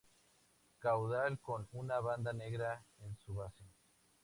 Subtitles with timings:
[0.79, 3.65] Caudal con una banda negra en su base.